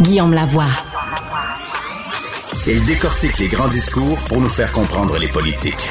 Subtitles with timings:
[0.00, 0.66] Guillaume Lavoie.
[2.66, 5.88] Il décortique les grands discours pour nous faire comprendre les politiques.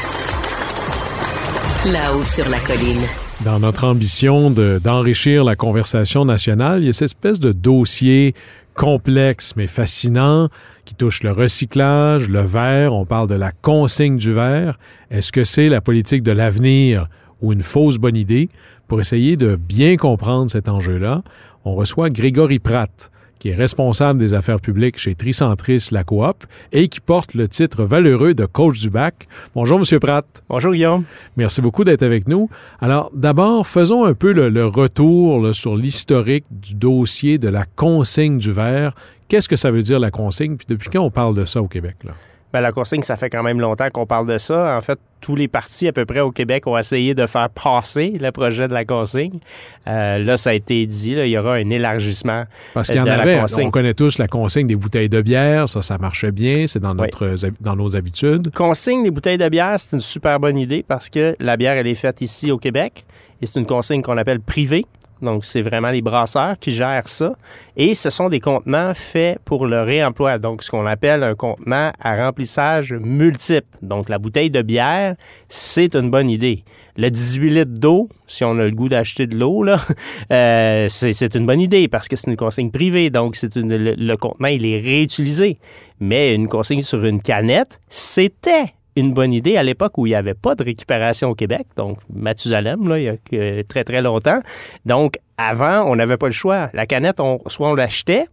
[1.86, 3.02] Là-haut sur la colline.
[3.44, 8.36] Dans notre ambition de- d'enrichir la conversation nationale, il y a cette espèce de dossier
[8.76, 10.50] complexe mais fascinant
[10.86, 12.94] qui touche le recyclage, le verre.
[12.94, 14.78] On parle de la consigne du verre.
[15.12, 17.08] Est-ce que c'est la politique de l'avenir
[17.42, 18.50] ou une fausse bonne idée?
[18.88, 21.22] Pour essayer de bien comprendre cet enjeu-là,
[21.64, 26.90] on reçoit Grégory Pratt, qui est responsable des affaires publiques chez Tricentris La Coop et
[26.90, 29.28] qui porte le titre valeureux de coach du bac.
[29.56, 30.26] Bonjour, Monsieur Pratt.
[30.50, 31.06] Bonjour Guillaume.
[31.38, 32.50] Merci beaucoup d'être avec nous.
[32.80, 37.66] Alors, d'abord, faisons un peu le, le retour là, sur l'historique du dossier de la
[37.76, 38.94] consigne du verre.
[39.30, 40.58] Qu'est-ce que ça veut dire la consigne?
[40.58, 41.96] Puis depuis quand on parle de ça au Québec?
[42.04, 42.14] Là?
[42.52, 44.76] Ben, la consigne, ça fait quand même longtemps qu'on parle de ça.
[44.76, 48.18] En fait, tous les partis à peu près au Québec ont essayé de faire passer
[48.20, 49.40] le projet de la consigne.
[49.88, 53.00] Euh, là, ça a été dit, là, il y aura un élargissement Parce qu'il y
[53.02, 53.68] en la avait, consigne.
[53.68, 56.96] on connaît tous la consigne des bouteilles de bière, ça, ça marchait bien, c'est dans,
[56.98, 57.08] Oui.
[57.12, 58.52] notre, dans nos habitudes.
[58.56, 61.88] Consigne des bouteilles de bière, c'est une super bonne idée parce que la bière, elle
[61.88, 63.06] est faite ici au Québec
[63.42, 64.86] et c'est une consigne qu'on appelle privée.
[65.22, 67.34] Donc, c'est vraiment les brasseurs qui gèrent ça.
[67.76, 70.38] Et ce sont des contenants faits pour le réemploi.
[70.38, 73.68] Donc, ce qu'on appelle un contenant à remplissage multiple.
[73.82, 75.16] Donc, la bouteille de bière,
[75.50, 76.64] c'est une bonne idée.
[76.98, 79.80] Le 18 litres d'eau, si on a le goût d'acheter de l'eau, là,
[80.32, 83.10] euh, c'est une bonne idée parce que c'est une consigne privée.
[83.10, 85.58] Donc, c'est le, le contenant, il est réutilisé.
[86.00, 90.16] Mais une consigne sur une canette, c'était une bonne idée à l'époque où il n'y
[90.16, 94.40] avait pas de récupération au Québec, donc Mathusalem, là, il y a très, très longtemps.
[94.86, 96.70] Donc, avant, on n'avait pas le choix.
[96.74, 98.26] La canette, on, soit on l'achetait,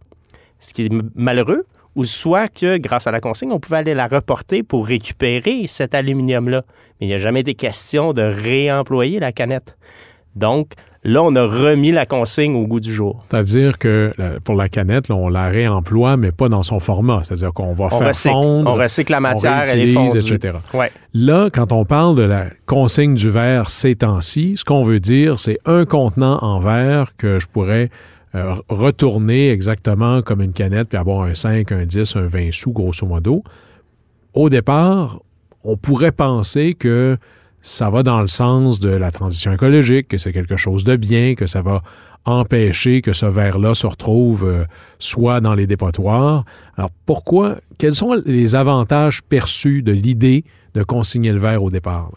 [0.59, 4.07] ce qui est malheureux, ou soit que, grâce à la consigne, on pouvait aller la
[4.07, 6.63] reporter pour récupérer cet aluminium-là.
[6.99, 9.77] Mais il n'y a jamais été question de réemployer la canette.
[10.35, 10.73] Donc,
[11.07, 13.23] là, on a remis la consigne au goût du jour.
[13.29, 17.21] C'est-à-dire que la- pour la canette, là, on la réemploie, mais pas dans son format.
[17.23, 20.17] C'est-à-dire qu'on va On faire recycle, fondre, on recycle la matière, elle est fondue.
[20.19, 20.57] etc.
[20.73, 20.91] Ouais.
[21.13, 25.39] Là, quand on parle de la consigne du verre ces temps-ci, ce qu'on veut dire,
[25.39, 27.89] c'est un contenant en verre que je pourrais
[28.35, 32.71] euh, retourner exactement comme une canette, puis avoir un 5, un 10, un 20 sous,
[32.71, 33.41] grosso modo.
[34.33, 35.19] Au départ,
[35.63, 37.17] on pourrait penser que
[37.61, 41.35] ça va dans le sens de la transition écologique, que c'est quelque chose de bien,
[41.35, 41.81] que ça va
[42.27, 44.65] empêcher que ce verre-là se retrouve euh,
[44.99, 46.43] soit dans les dépotoirs.
[46.77, 52.11] Alors pourquoi, quels sont les avantages perçus de l'idée de consigner le verre au départ?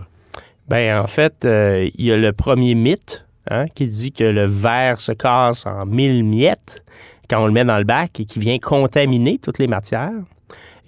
[0.69, 4.45] Ben en fait, euh, il y a le premier mythe hein, qui dit que le
[4.45, 6.85] verre se casse en mille miettes
[7.29, 10.13] quand on le met dans le bac et qui vient contaminer toutes les matières.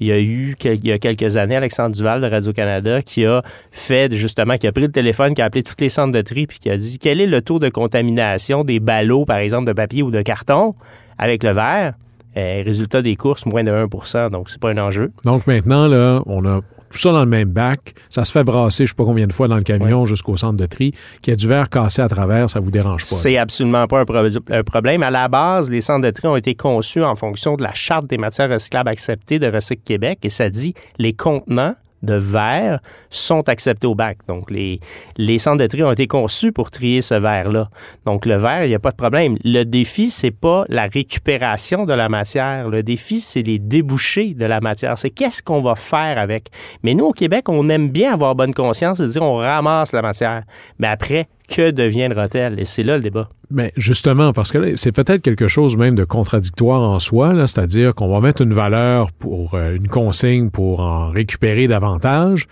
[0.02, 3.42] Il y a eu il y a quelques années Alexandre Duval de Radio-Canada qui a
[3.70, 6.48] fait justement, qui a pris le téléphone, qui a appelé tous les centres de tri
[6.48, 9.72] puis qui a dit quel est le taux de contamination des ballots, par exemple, de
[9.72, 10.74] papier ou de carton
[11.18, 11.94] avec le verre?
[12.36, 15.12] Euh, résultat des courses, moins de 1% donc c'est pas un enjeu.
[15.24, 17.94] Donc maintenant, là, on a tout ça dans le même bac.
[18.10, 20.56] Ça se fait brasser, je sais pas combien de fois dans le camion jusqu'au centre
[20.56, 20.92] de tri.
[21.22, 23.16] Qu'il y a du verre cassé à travers, ça vous dérange pas.
[23.16, 24.16] C'est absolument pas un, pro-
[24.50, 25.02] un problème.
[25.02, 28.06] À la base, les centres de tri ont été conçus en fonction de la Charte
[28.06, 33.48] des matières recyclables acceptées de Recycle Québec et ça dit les contenants de verre sont
[33.48, 34.18] acceptés au bac.
[34.28, 34.80] Donc, les,
[35.16, 37.68] les centres de tri ont été conçus pour trier ce verre-là.
[38.06, 39.36] Donc, le verre, il n'y a pas de problème.
[39.44, 42.68] Le défi, c'est pas la récupération de la matière.
[42.68, 44.98] Le défi, c'est les débouchés de la matière.
[44.98, 46.48] C'est qu'est-ce qu'on va faire avec.
[46.82, 50.02] Mais nous, au Québec, on aime bien avoir bonne conscience et dire on ramasse la
[50.02, 50.42] matière.
[50.78, 52.58] Mais après, que deviendra-t-elle?
[52.60, 53.28] Et c'est là le débat.
[53.50, 58.08] Mais justement, parce que c'est peut-être quelque chose même de contradictoire en soi, c'est-à-dire qu'on
[58.08, 62.46] va mettre une valeur pour euh, une consigne pour en récupérer davantage,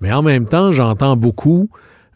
[0.00, 1.68] mais en même temps, j'entends beaucoup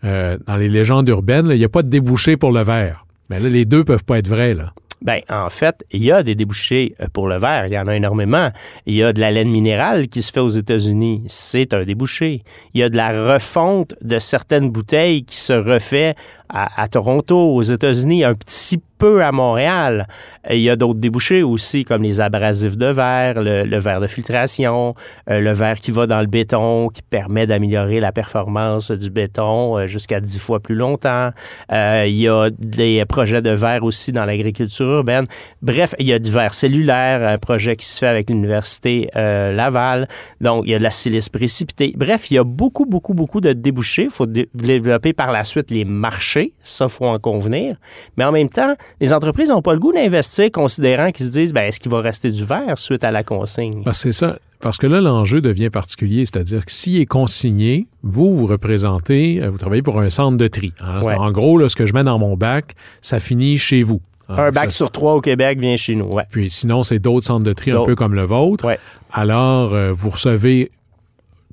[0.04, 3.04] euh, dans les légendes urbaines, il n'y a pas de débouché pour le verre.
[3.28, 4.54] Mais là, les deux peuvent pas être vrais.
[4.54, 4.72] Là.
[5.02, 7.66] Ben, en fait, il y a des débouchés euh, pour le verre.
[7.66, 8.50] Il y en a énormément.
[8.84, 11.22] Il y a de la laine minérale qui se fait aux États-Unis.
[11.26, 12.42] C'est un débouché.
[12.74, 16.14] Il y a de la refonte de certaines bouteilles qui se refait
[16.52, 20.06] à, Toronto, aux États-Unis, un petit peu à Montréal.
[20.50, 24.94] Il y a d'autres débouchés aussi, comme les abrasifs de verre, le, verre de filtration,
[25.30, 29.78] euh, le verre qui va dans le béton, qui permet d'améliorer la performance du béton
[29.78, 31.30] euh, jusqu'à dix fois plus longtemps.
[31.72, 35.24] Euh, il y a des projets de verre aussi dans l'agriculture urbaine.
[35.62, 40.08] Bref, il y a du verre cellulaire, un projet qui se fait avec l'Université Laval.
[40.40, 41.94] Donc, il y a de la silice précipitée.
[41.96, 44.04] Bref, il y a beaucoup, beaucoup, beaucoup de débouchés.
[44.04, 46.39] Il faut développer par la suite les marchés.
[46.62, 47.76] Ça, faut en convenir.
[48.16, 51.52] Mais en même temps, les entreprises n'ont pas le goût d'investir considérant qu'ils se disent,
[51.52, 53.82] ben, est-ce qu'il va rester du verre suite à la consigne?
[53.86, 54.38] Ah, c'est ça.
[54.60, 59.50] Parce que là, l'enjeu devient particulier, c'est-à-dire que s'il est consigné, vous, vous représentez, euh,
[59.50, 60.72] vous travaillez pour un centre de tri.
[60.80, 61.02] Hein.
[61.02, 61.14] Ouais.
[61.14, 64.00] En gros, là, ce que je mets dans mon bac, ça finit chez vous.
[64.28, 64.36] Hein.
[64.36, 66.06] Un bac Ça- sur trois au Québec vient chez nous.
[66.08, 66.24] Ouais.
[66.30, 68.66] Puis sinon, c'est d'autres centres de tri un peu comme le vôtre.
[68.66, 68.78] Ouais.
[69.12, 70.70] Alors, euh, vous recevez,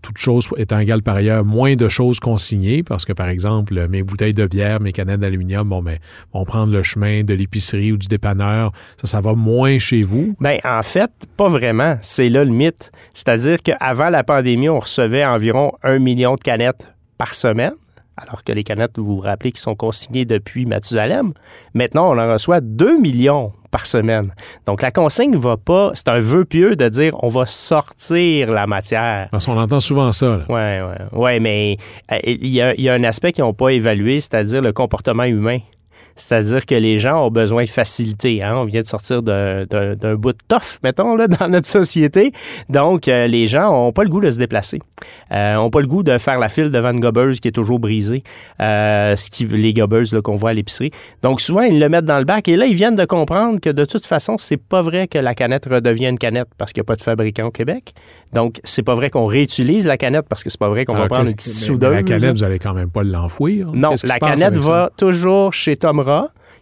[0.01, 4.03] toute chose étant égale par ailleurs, moins de choses consignées parce que, par exemple, mes
[4.03, 5.97] bouteilles de bière, mes canettes d'aluminium, bon, ben,
[6.33, 8.71] vont prendre le chemin de l'épicerie ou du dépanneur.
[9.01, 10.35] Ça, ça va moins chez vous?
[10.39, 11.97] Ben, en fait, pas vraiment.
[12.01, 12.91] C'est là le mythe.
[13.13, 17.73] C'est-à-dire qu'avant la pandémie, on recevait environ un million de canettes par semaine.
[18.19, 21.33] Alors que les canettes, vous vous rappelez, qui sont consignées depuis Mathusalem.
[21.75, 24.33] Maintenant, on en reçoit 2 millions par semaine.
[24.65, 28.67] Donc, la consigne va pas, c'est un vœu pieux de dire on va sortir la
[28.67, 29.27] matière.
[29.31, 30.37] Parce qu'on entend souvent ça.
[30.37, 30.45] là.
[30.49, 30.81] Ouais,
[31.13, 31.39] ouais.
[31.39, 31.77] Mais
[32.11, 34.73] euh, il y, a, il y a un aspect qu'ils n'ont pas évalué, c'est-à-dire le
[34.73, 35.59] comportement humain.
[36.17, 38.43] C'est-à-dire que les gens ont besoin de facilité.
[38.43, 38.55] Hein?
[38.57, 39.65] On vient de sortir d'un,
[40.15, 42.31] bout de toffe, mettons, là, dans notre société.
[42.69, 44.79] Donc, euh, les gens n'ont pas le goût de se déplacer.
[45.31, 47.79] Euh, n'ont pas le goût de faire la file devant une gobeuse qui est toujours
[47.79, 48.23] brisée.
[48.59, 50.91] Euh, ce qui, les gobeuses qu'on voit à l'épicerie.
[51.21, 52.47] Donc, souvent, ils le mettent dans le bac.
[52.47, 55.35] Et là, ils viennent de comprendre que de toute façon, c'est pas vrai que la
[55.35, 57.93] canette redevient une canette parce qu'il n'y a pas de fabricant au Québec.
[58.33, 61.07] Donc, c'est pas vrai qu'on réutilise la canette parce que c'est pas vrai qu'on va
[61.07, 61.91] prendre une petite soudeuse.
[61.93, 63.71] La canette, vous allez quand même pas l'enfouir.
[63.73, 65.77] Non, Qu'est-ce qui la canette va toujours chez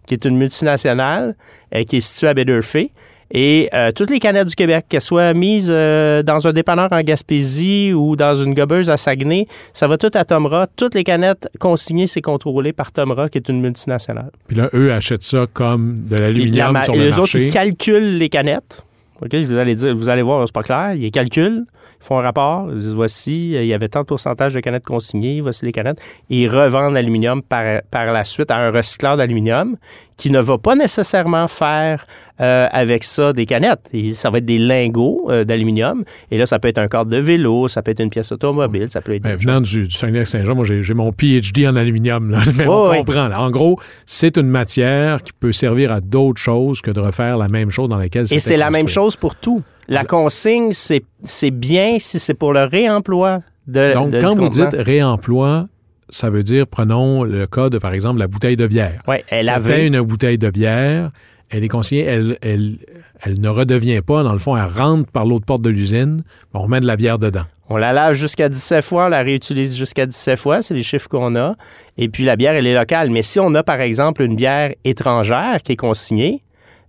[0.07, 1.35] Qui est une multinationale
[1.73, 2.91] euh, qui est située à Baie-d'Urfé.
[3.31, 7.01] Et euh, toutes les canettes du Québec, qu'elles soient mises euh, dans un dépanneur en
[7.01, 10.67] Gaspésie ou dans une gobeuse à Saguenay, ça va tout à Tomra.
[10.75, 14.29] Toutes les canettes consignées, c'est contrôlé par Tomra, qui est une multinationale.
[14.47, 17.51] Puis là, eux achètent ça comme de La l'aluminium sur et le les autres, ils
[17.51, 18.85] calculent les canettes.
[19.21, 20.93] OK, je vous allez dire, vous allez voir, c'est pas clair.
[20.93, 21.65] Ils calculent,
[22.05, 24.85] font un rapport, ils disent voici, euh, il y avait tant de pourcentage de canettes
[24.85, 25.97] consignées, voici les canettes.
[26.29, 29.75] Et ils revendent l'aluminium par, par la suite à un recycleur d'aluminium
[30.17, 32.05] qui ne va pas nécessairement faire
[32.39, 33.89] euh, avec ça des canettes.
[33.91, 36.03] Et ça va être des lingots euh, d'aluminium.
[36.31, 38.87] Et là, ça peut être un cadre de vélo, ça peut être une pièce automobile,
[38.87, 42.29] ça peut être Ben, venant du, du Saguenay-Saint-Jean, moi, j'ai mon PhD en aluminium.
[42.29, 42.39] Là.
[42.57, 43.27] Mais Ouais, on comprend.
[43.27, 43.41] là.
[43.41, 47.47] En gros, c'est une matière qui peut servir à d'autres choses que de refaire la
[47.49, 49.63] même chose dans laquelle Et c'est la même chose pour tout.
[49.87, 54.73] La consigne, c'est bien si c'est pour le réemploi de Donc, de- quand vous dites
[54.73, 55.67] réemploi,
[56.09, 59.01] ça veut dire, prenons le cas de, par exemple, la bouteille de bière.
[59.07, 61.11] Ouais, elle Ça avait fait une bouteille de bière,
[61.49, 62.77] elle est consignée, elle, elle,
[63.21, 66.23] elle ne redevient pas, dans le fond, elle rentre par l'autre porte de l'usine,
[66.53, 67.43] on remet de la bière dedans.
[67.69, 71.07] On la lave jusqu'à 17 fois, on la réutilise jusqu'à 17 fois, c'est les chiffres
[71.09, 71.55] qu'on a.
[71.97, 73.09] Et puis la bière, elle est locale.
[73.09, 76.43] Mais si on a, par exemple, une bière étrangère qui est consignée,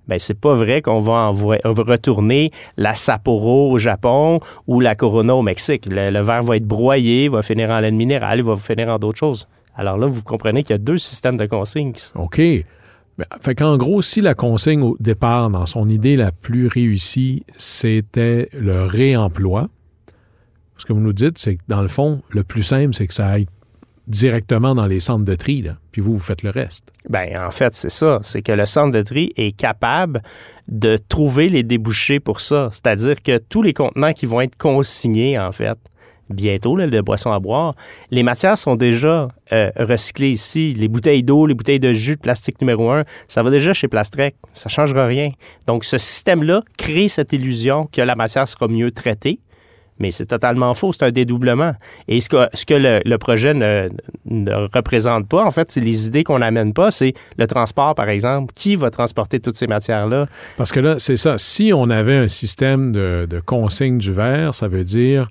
[0.08, 5.34] ben c'est pas vrai qu'on va envoyer- retourner la Sapporo au Japon ou la Corona
[5.34, 5.86] au Mexique.
[5.88, 9.48] Le, verre va être broyé, va finir en laine minérale, va finir en d'autres choses.
[9.74, 11.92] Alors là, vous comprenez qu'il y a deux systèmes de consigne.
[12.14, 12.40] OK.
[13.18, 17.44] Ben, fait qu'en gros, si la consigne au départ, dans son idée la plus réussie,
[17.56, 19.68] c'était le réemploi,
[20.76, 23.14] ce que vous nous dites, c'est que dans le fond, le plus simple, c'est que
[23.14, 23.46] ça aille
[24.06, 26.92] directement dans les centres de tri, puis vous, vous faites le reste.
[27.08, 28.20] Ben, en fait, c'est ça.
[28.22, 30.22] C'est que le centre de tri est capable
[30.68, 32.68] de trouver les débouchés pour ça.
[32.72, 35.78] C'est-à-dire que tous les contenants qui vont être consignés, en fait,
[36.30, 37.74] bientôt, là, boissons à boire,
[38.10, 40.74] les matières sont déjà euh, recyclées ici.
[40.74, 43.88] Les bouteilles d'eau, les bouteilles de jus de plastique numéro un, ça va déjà chez
[43.88, 44.36] Plastrec.
[44.52, 45.30] Ça ne changera rien.
[45.66, 49.40] Donc, ce système-là crée cette illusion que la matière sera mieux traitée.
[49.98, 51.72] Mais c'est totalement faux, c'est un dédoublement.
[52.08, 53.88] Et ce que, le, projet ne,
[54.26, 58.08] ne représente pas, en fait, c'est les idées qu'on n'amène pas, c'est le transport, par
[58.08, 58.52] exemple.
[58.54, 60.26] Qui va transporter toutes ces matières-là?
[60.56, 61.38] Parce que là, c'est ça.
[61.38, 65.30] Si on avait un système de, de consigne du verre, ça veut dire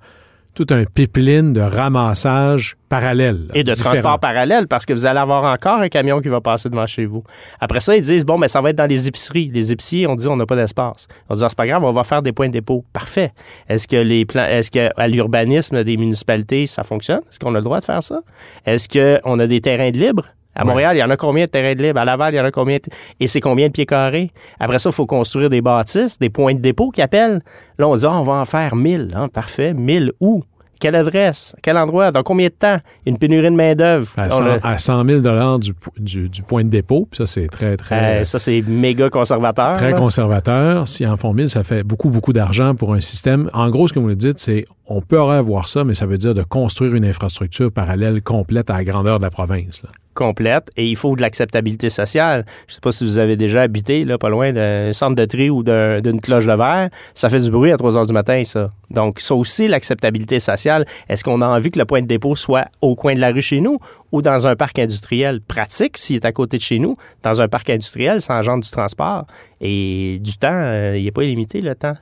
[0.55, 3.49] tout un pipeline de ramassage parallèle.
[3.53, 3.91] Et de différent.
[3.91, 7.05] transport parallèle, parce que vous allez avoir encore un camion qui va passer devant chez
[7.05, 7.23] vous.
[7.59, 9.51] Après ça, ils disent, bon, mais ça va être dans les épiceries.
[9.53, 11.07] Les épiciers, on dit, on n'a pas d'espace.
[11.29, 12.85] On dit, ah, c'est pas grave, on va faire des points de dépôt.
[12.93, 13.33] Parfait.
[13.67, 17.21] Est-ce que les plans, est-ce que à l'urbanisme des municipalités, ça fonctionne?
[17.29, 18.21] Est-ce qu'on a le droit de faire ça?
[18.65, 20.23] Est-ce qu'on a des terrains de libre?
[20.55, 20.67] À Ouais.
[20.69, 21.99] Montréal, il y en a combien de terrains de libre?
[21.99, 22.77] À Laval, il y en a combien?
[22.77, 22.81] de-
[23.19, 24.31] Et c'est combien de pieds carrés?
[24.59, 27.41] Après ça, il faut construire des bâtisses, des points de dépôt qui appellent.
[27.77, 29.11] Là, on dit, ah, on va en faire 1000.
[29.15, 29.73] Hein, parfait.
[29.73, 30.43] 1000 où?
[30.77, 31.55] Quelle adresse?
[31.63, 32.11] Quel endroit?
[32.11, 32.77] Dans combien de temps?
[33.05, 34.11] Une pénurie de main-d'œuvre.
[34.17, 37.25] À On 100, a- à 100 000 du, du, du point de dépôt, puis ça,
[37.27, 39.73] c'est très, très, Euh, ça, c'est méga conservateur.
[39.77, 39.97] très là.
[39.97, 40.87] conservateur.
[40.89, 43.49] S'ils en font 1000, ça fait beaucoup, beaucoup d'argent pour un système.
[43.53, 46.17] En gros, ce que vous nous dites, c'est on peut avoir ça, mais ça veut
[46.17, 49.81] dire de construire une infrastructure parallèle complète à la grandeur de la province.
[49.83, 49.89] là.
[50.13, 52.45] complète et il faut de l'acceptabilité sociale.
[52.67, 55.25] Je ne sais pas si vous avez déjà habité là, pas loin d'un centre de
[55.25, 56.89] tri ou d'un- d'une cloche de verre.
[57.13, 58.71] Ça fait du bruit à 3 heures du matin, ça.
[58.91, 60.85] Donc, ça aussi, l'acceptabilité sociale.
[61.09, 63.41] Est-ce qu'on a envie que le point de dépôt soit au coin de la rue
[63.41, 63.77] chez nous
[64.13, 66.95] ou dans un parc industriel pratique s'il est à côté de chez nous?
[67.21, 69.25] Dans un parc industriel, ça engendre du transport
[69.59, 70.47] et du temps.
[70.53, 71.95] euh, il n'est pas illimité, le temps.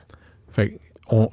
[0.52, 0.74] Fait que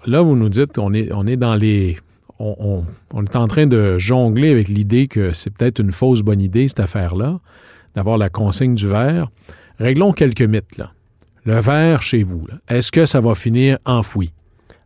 [0.05, 1.97] là, vous nous dites qu'on est, on est dans les.
[2.39, 2.83] On,
[3.23, 6.79] est en train de jongler avec l'idée que c'est peut-être une fausse bonne idée, cette
[6.79, 7.39] affaire-là,
[7.93, 9.29] d'avoir la consigne du verre.
[9.77, 10.81] Réglons quelques mythes.
[11.45, 14.33] Le verre chez vous, est-ce que ça va finir enfoui?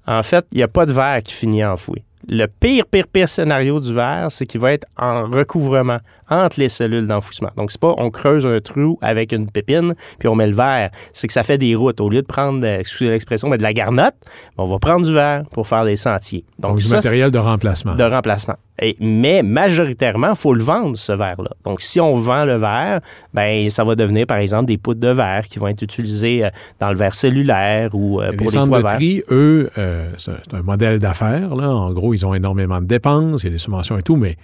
[0.05, 2.03] En fait, il n'y a pas de verre qui finit enfoui.
[2.27, 5.99] Le pire, pire, pire scénario du verre, c'est qu'il va être en recouvrement
[6.29, 7.50] entre les cellules d'enfouissement.
[7.58, 10.89] Donc, c'est pas on creuse un trou avec une pépine puis on met le verre.
[11.13, 12.01] C'est que ça fait des routes.
[12.01, 14.15] Au lieu de prendre, euh, excusez l'expression, mais de la garnotte,
[14.58, 16.44] on va prendre du verre pour faire des sentiers.
[16.60, 17.96] Donc, Donc, du ça, matériel de remplacement.
[17.96, 18.55] de remplacement.
[18.82, 21.51] Et, mais majoritairement, il faut le vendre, ce verre-là.
[21.63, 23.00] Donc, si on vend le verre,
[23.34, 26.50] ben, ça va devenir, par exemple, des poutres de verre qui vont être utilisées euh,
[26.79, 28.96] dans le verre cellulaire ou euh, les pour les centres toits de verts.
[28.98, 31.51] tri, eux, euh, c'est un- modèle d'affaires.
[31.53, 34.36] En gros, ils ont énormément de dépenses, il y a des subventions et tout, mais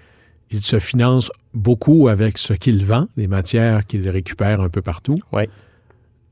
[0.51, 5.15] ils se financent beaucoup avec ce qu'ils vendent, les matières qu'ils récupèrent un peu partout.
[5.31, 5.43] Oui.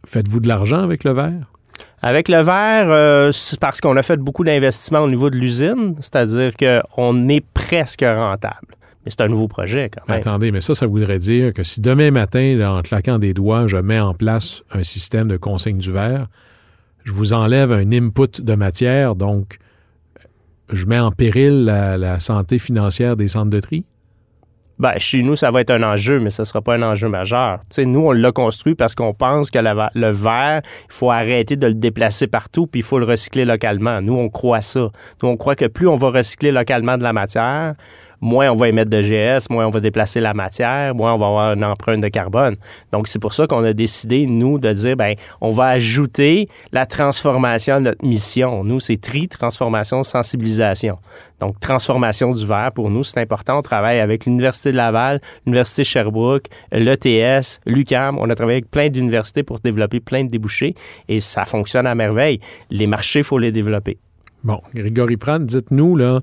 [0.05, 1.51] Faites-vous de l'argent avec le verre?
[2.01, 5.95] Avec le verre, euh, c'est parce qu'on a fait beaucoup d'investissements au niveau de l'usine,
[5.99, 8.75] c'est-à-dire qu'on est presque rentable.
[9.05, 10.19] Mais c'est un nouveau projet quand même.
[10.19, 13.67] Attendez, mais ça, ça voudrait dire que si demain matin, là, en claquant des doigts,
[13.67, 16.27] je mets en place un système de consigne du verre,
[17.05, 19.57] je vous enlève un input de matière, donc
[20.71, 23.85] je mets en péril la, la santé financière des centres de tri?
[24.79, 27.09] Ben, chez nous, ça va être un enjeu, mais ce ne sera pas un enjeu
[27.09, 27.59] majeur.
[27.63, 31.57] Tu sais, nous, on l'a construit parce qu'on pense que le verre, il faut arrêter
[31.57, 34.01] de le déplacer partout, puis il faut le recycler localement.
[34.01, 34.89] Nous, on croit ça.
[35.21, 37.75] Nous, on croit que plus on va recycler localement de la matière,
[38.21, 41.27] moins on va émettre de GS, moins on va déplacer la matière, moins on va
[41.27, 42.55] avoir une empreinte de carbone.
[42.91, 46.85] Donc, c'est pour ça qu'on a décidé, nous, de dire, ben, on va ajouter la
[46.85, 48.63] transformation à notre mission.
[48.63, 50.97] Nous, c'est tri, transformation, sensibilisation.
[51.39, 53.59] Donc, transformation du verre, pour nous, c'est important.
[53.59, 58.17] On travaille avec l'Université de Laval, l'Université Sherbrooke, l'ETS, l'UQAM.
[58.19, 60.75] On a travaillé avec plein d'universités pour développer plein de débouchés
[61.07, 62.39] et ça fonctionne à merveille.
[62.69, 63.97] Les marchés, il faut les développer.
[64.43, 66.21] Bon, Grégory Pratt, dites-nous, là,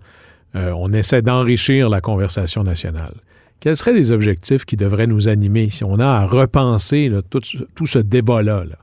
[0.56, 3.14] euh, on essaie d'enrichir la conversation nationale.
[3.60, 7.98] Quels seraient les objectifs qui devraient nous animer si on a à repenser tout, ce-
[7.98, 8.64] débat-là?
[8.64, 8.76] là?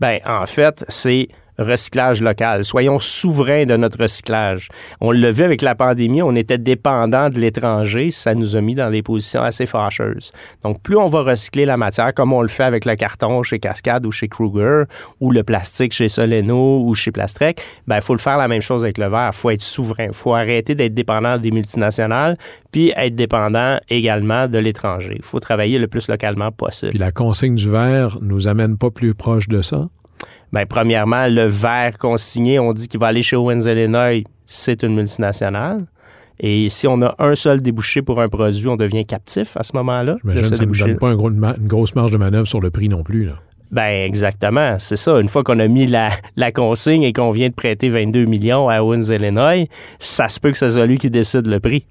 [0.00, 1.28] Ben, en fait, c'est
[1.64, 2.64] recyclage local.
[2.64, 4.68] Soyons souverains de notre recyclage.
[5.00, 8.74] On l'a vu avec la pandémie, on était dépendant de l'étranger, ça nous a mis
[8.74, 10.32] dans des positions assez fâcheuses.
[10.62, 13.58] Donc, plus on va recycler la matière, comme on le fait avec le carton chez
[13.58, 14.84] Cascade ou chez Kruger,
[15.20, 18.62] ou le plastique chez Soleno ou chez Plastrec, ben, il faut le faire la même
[18.62, 19.30] chose avec le verre.
[19.32, 20.06] Il faut être souverain.
[20.06, 22.36] Il faut arrêter d'être dépendant des multinationales,
[22.72, 25.14] puis être dépendant également de l'étranger.
[25.16, 26.90] Il faut travailler le plus localement possible.
[26.90, 29.88] Puis la consigne du verre nous amène pas plus proche de ça?
[30.52, 34.96] Bien, premièrement, le verre consigné, on dit qu'il va aller chez Owens Illinois, c'est une
[34.96, 35.86] multinationale.
[36.40, 39.76] Et si on a un seul débouché pour un produit, on devient captif à ce
[39.76, 40.16] moment-là.
[40.22, 42.70] J'imagine que ça ne donne pas un gros- une, grosse marge de manœuvre sur le
[42.70, 43.26] prix non plus.
[43.26, 43.34] Là.
[43.70, 45.20] Ben exactement, c'est ça.
[45.20, 48.68] Une fois qu'on a mis la, la consigne et qu'on vient de prêter 22 millions
[48.68, 49.68] à Owens Illinois,
[50.00, 51.86] ça se peut que ce soit lui qui décide le prix.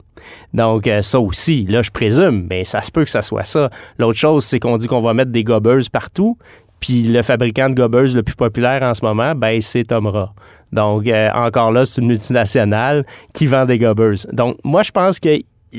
[0.53, 3.69] Donc euh, ça aussi, là je présume, mais ça se peut que ça soit ça.
[3.97, 6.37] L'autre chose, c'est qu'on dit qu'on va mettre des gobeuses partout,
[6.79, 10.33] puis le fabricant de gobeuses le plus populaire en ce moment, ben c'est Tomra.
[10.71, 14.27] Donc euh, encore là, c'est une multinationale qui vend des gobeuses.
[14.31, 15.29] Donc moi je pense que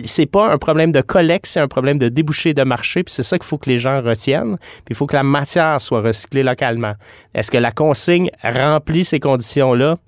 [0.04, 3.22] c'est pas un problème de collecte, c'est un problème de débouché de marché, puis c'est
[3.24, 4.56] ça qu'il faut que les gens retiennent.
[4.58, 6.94] Puis il faut que la matière soit recyclée localement.
[7.34, 9.98] Est-ce que la consigne remplit ces conditions-là?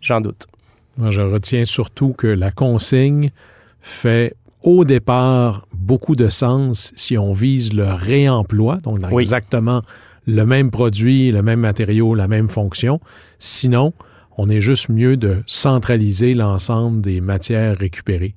[0.00, 0.46] J'en doute.
[0.96, 3.30] Moi, je retiens surtout que la consigne
[3.80, 9.22] fait au départ beaucoup de sens si on vise le réemploi, donc Oui.
[9.22, 9.82] exactement
[10.26, 13.00] le même produit, le même matériau, la même fonction.
[13.38, 13.92] Sinon,
[14.38, 18.34] on est juste mieux de centraliser l'ensemble des matières récupérées.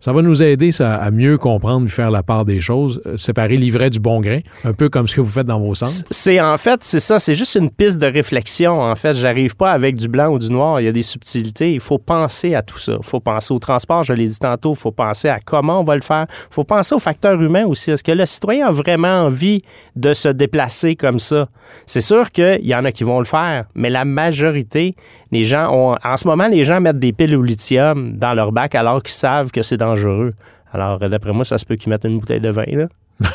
[0.00, 3.16] Ça va nous aider ça, à mieux comprendre et faire la part des choses, euh,
[3.16, 6.04] séparer l'ivraie du bon grain, un peu comme ce que vous faites dans vos centres.
[6.10, 8.80] C'est en fait, c'est ça, c'est juste une piste de réflexion.
[8.80, 10.80] En fait, j'arrive pas avec du blanc ou du noir.
[10.80, 11.72] Il y a des subtilités.
[11.72, 12.92] Il faut penser à tout ça.
[12.96, 14.74] Il faut penser au transport, je l'ai dit tantôt.
[14.74, 16.26] Il faut penser à comment on va le faire.
[16.50, 17.90] Il faut penser au facteur humain aussi.
[17.90, 19.62] Est-ce que le citoyen a vraiment envie
[19.96, 21.48] de se déplacer comme ça?
[21.86, 24.94] C'est sûr qu'il y en a qui vont le faire, mais la majorité,
[25.30, 25.96] les gens ont.
[26.04, 29.14] En ce moment, les gens mettent des piles au lithium dans leur bac alors qu'ils
[29.14, 30.34] savent que c'est dangereux.
[30.72, 32.86] Alors, d'après moi, ça se peut qu'ils mettent une bouteille de vin, là.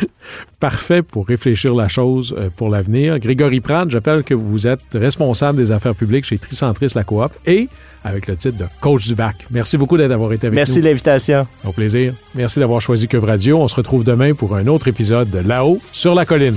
[0.60, 3.18] Parfait pour réfléchir la chose euh, pour l'avenir.
[3.18, 7.68] Grégory Pratt, j'appelle que vous êtes responsable des affaires publiques chez Tricentris La Coop et
[8.04, 9.36] avec le titre de coach du bac.
[9.50, 10.82] Merci beaucoup d'avoir été avec Merci nous.
[10.82, 11.46] de l'invitation.
[11.64, 12.14] Au plaisir.
[12.34, 13.60] Merci d'avoir choisi Cube Radio.
[13.60, 16.56] On se retrouve demain pour un autre épisode de Là-haut sur la colline.